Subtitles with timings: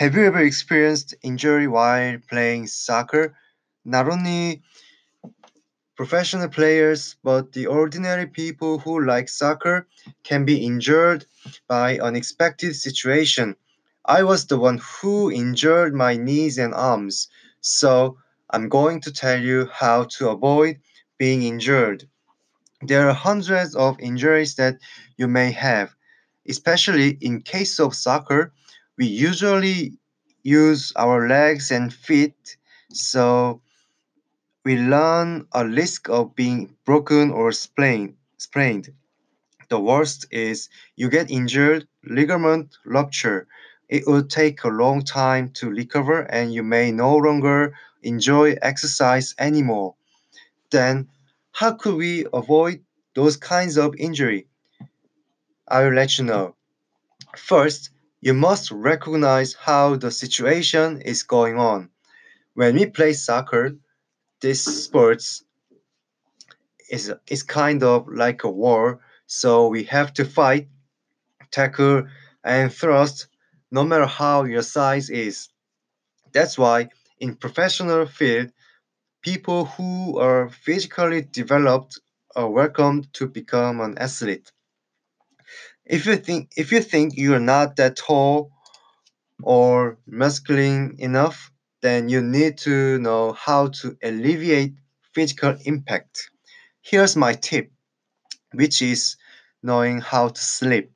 [0.00, 3.36] Have you ever experienced injury while playing soccer?
[3.84, 4.62] Not only
[5.94, 9.86] professional players, but the ordinary people who like soccer
[10.24, 11.26] can be injured
[11.68, 13.56] by unexpected situation.
[14.06, 17.28] I was the one who injured my knees and arms,
[17.60, 18.16] so
[18.48, 20.78] I'm going to tell you how to avoid
[21.18, 22.08] being injured.
[22.80, 24.78] There are hundreds of injuries that
[25.18, 25.94] you may have,
[26.48, 28.54] especially in case of soccer.
[29.00, 29.98] We usually
[30.44, 32.56] use our legs and feet,
[32.92, 33.62] so
[34.64, 38.16] we run a risk of being broken or sprained.
[38.36, 38.92] sprained.
[39.70, 43.48] The worst is you get injured, ligament rupture.
[43.88, 49.34] It will take a long time to recover and you may no longer enjoy exercise
[49.38, 49.94] anymore.
[50.70, 51.08] Then,
[51.52, 54.46] how could we avoid those kinds of injury?
[55.66, 56.54] I will let you know.
[57.36, 61.90] First, you must recognize how the situation is going on.
[62.54, 63.72] When we play soccer,
[64.40, 65.44] this sports
[66.90, 70.68] is is kind of like a war, so we have to fight,
[71.50, 72.06] tackle,
[72.44, 73.28] and thrust
[73.70, 75.48] no matter how your size is.
[76.32, 76.88] That's why
[77.20, 78.52] in professional field,
[79.22, 82.00] people who are physically developed
[82.36, 84.50] are welcome to become an athlete.
[85.90, 88.50] If you think if you think you're not that tall
[89.42, 91.50] or masculine enough,
[91.82, 94.74] then you need to know how to alleviate
[95.14, 96.30] physical impact.
[96.82, 97.72] Here's my tip,
[98.52, 99.16] which is
[99.62, 100.92] knowing how to sleep.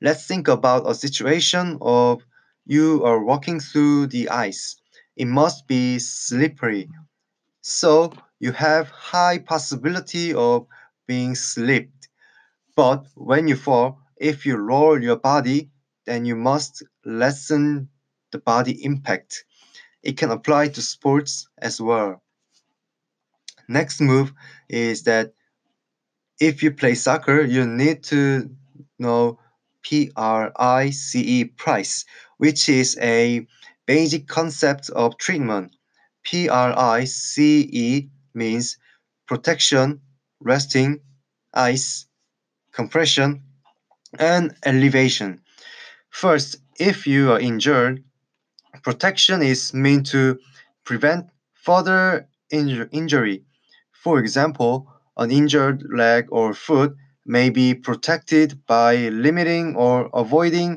[0.00, 2.22] Let's think about a situation of
[2.66, 4.76] you are walking through the ice.
[5.16, 6.88] It must be slippery,
[7.62, 10.66] so you have high possibility of
[11.06, 11.97] being slipped.
[12.78, 15.68] But when you fall, if you roll your body,
[16.06, 17.88] then you must lessen
[18.30, 19.44] the body impact.
[20.04, 22.22] It can apply to sports as well.
[23.66, 24.32] Next move
[24.68, 25.32] is that
[26.38, 28.48] if you play soccer, you need to
[29.00, 29.40] know
[29.82, 30.12] PRICE
[31.56, 32.04] price,
[32.36, 33.44] which is a
[33.86, 35.74] basic concept of treatment.
[36.24, 38.78] PRICE means
[39.26, 40.00] protection,
[40.38, 41.00] resting,
[41.52, 42.07] ice,
[42.80, 43.28] compression,
[44.18, 45.30] and elevation.
[46.10, 46.48] First,
[46.90, 48.04] if you are injured,
[48.82, 50.22] protection is meant to
[50.84, 51.22] prevent
[51.66, 53.44] further inju- injury.
[54.04, 54.74] For example,
[55.16, 56.96] an injured leg or foot
[57.26, 58.92] may be protected by
[59.26, 60.70] limiting or avoiding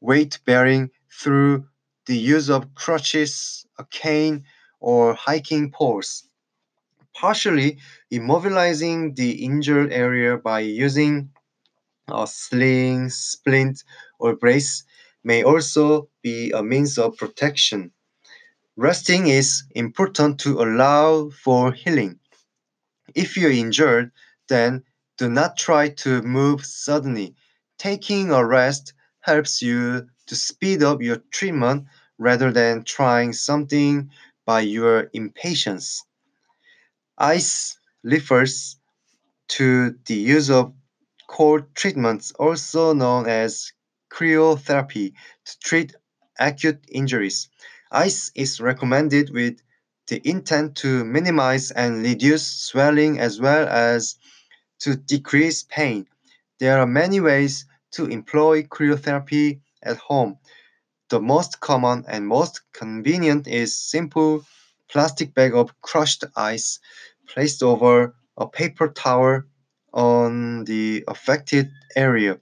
[0.00, 0.90] weight bearing
[1.20, 1.66] through
[2.06, 4.44] the use of crutches, a cane,
[4.80, 6.10] or hiking poles.
[7.14, 7.78] Partially
[8.12, 11.30] immobilizing the injured area by using
[12.08, 13.84] a sling, splint,
[14.18, 14.84] or brace
[15.24, 17.92] may also be a means of protection.
[18.76, 22.20] Resting is important to allow for healing.
[23.14, 24.12] If you're injured,
[24.48, 24.84] then
[25.16, 27.34] do not try to move suddenly.
[27.78, 31.86] Taking a rest helps you to speed up your treatment
[32.18, 34.10] rather than trying something
[34.46, 36.04] by your impatience.
[37.18, 38.76] ICE refers
[39.48, 40.74] to the use of
[41.28, 43.72] cold treatments, also known as
[44.10, 45.12] cryotherapy,
[45.44, 45.94] to treat
[46.38, 47.48] acute injuries.
[47.92, 49.58] ICE is recommended with
[50.08, 54.16] the intent to minimize and reduce swelling as well as
[54.80, 56.06] to decrease pain.
[56.58, 60.38] There are many ways to employ cryotherapy at home.
[61.10, 64.44] The most common and most convenient is simple
[64.94, 66.78] plastic bag of crushed ice
[67.28, 69.42] placed over a paper towel
[69.92, 72.38] on the affected area.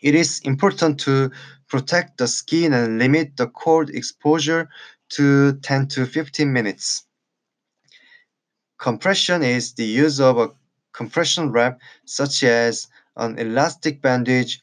[0.00, 1.32] It is important to
[1.68, 4.68] protect the skin and limit the cold exposure
[5.10, 7.06] to 10 to 15 minutes.
[8.78, 10.50] Compression is the use of a
[10.92, 12.86] compression wrap, such as
[13.16, 14.62] an elastic bandage,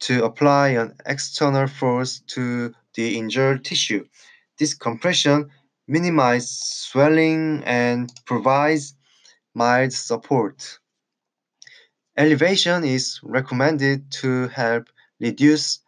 [0.00, 4.04] to apply an external force to the injured tissue.
[4.58, 5.50] This compression
[5.90, 8.94] minimizes swelling and provides
[9.54, 10.78] mild support.
[12.16, 14.88] Elevation is recommended to help
[15.18, 15.80] reduce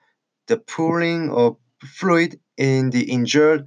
[0.49, 3.67] the pooling of fluid in the injured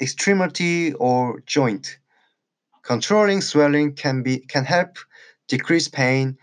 [0.00, 1.98] extremity or joint.
[2.82, 4.98] Controlling swelling can be can help
[5.48, 6.36] decrease pain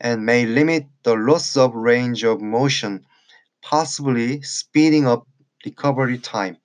[0.00, 3.06] and may limit the loss of range of motion,
[3.62, 5.26] possibly speeding up
[5.64, 6.56] recovery time.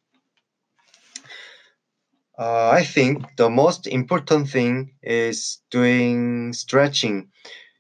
[2.40, 7.32] Uh, I think the most important thing is doing stretching.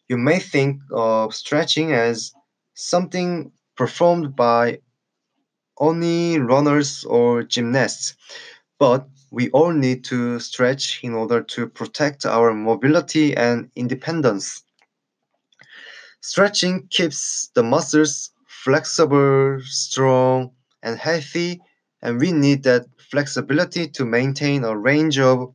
[0.10, 2.34] You may think of stretching as
[2.76, 4.82] something performed by
[5.80, 8.16] only runners or gymnasts,
[8.80, 14.64] but we all need to stretch in order to protect our mobility and independence.
[16.22, 20.52] Stretching keeps the muscles flexible, strong,
[20.84, 21.60] and healthy,
[22.02, 25.54] and we need that flexibility to maintain a range of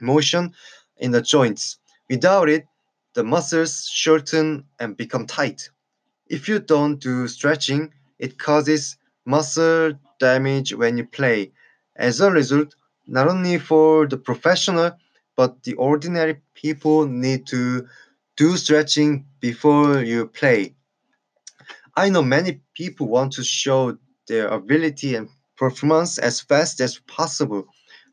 [0.00, 0.54] motion
[0.96, 1.78] in the joints.
[2.08, 2.66] Without it,
[3.14, 5.70] the muscles shorten and become tight.
[6.28, 11.52] If you don't do stretching, it causes muscle damage when you play.
[11.96, 12.74] As a result,
[13.06, 14.92] not only for the professional,
[15.36, 17.86] but the ordinary people need to
[18.36, 20.74] do stretching before you play.
[21.96, 23.98] I know many people want to show
[24.28, 25.28] their ability and
[25.58, 27.66] performance as fast as possible,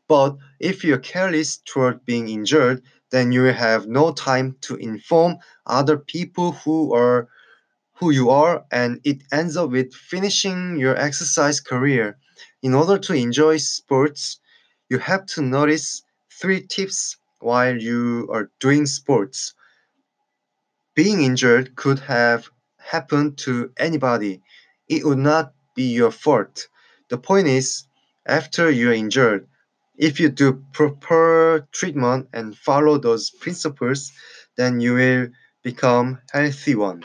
[0.08, 5.36] but if you're careless toward being injured, then you will have no time to inform
[5.66, 7.28] other people who are
[7.98, 12.18] who you are and it ends up with finishing your exercise career.
[12.62, 14.38] In order to enjoy sports,
[14.88, 16.02] you have to notice
[16.40, 19.54] three tips while you are doing sports.
[20.96, 24.42] Being injured could have happened to anybody.
[24.88, 26.66] It would not be your fault.
[27.08, 27.84] The point is,
[28.26, 29.48] after you're injured,
[29.96, 34.12] if you do proper treatment and follow those principles,
[34.56, 35.28] then you will
[35.62, 37.04] become healthy one.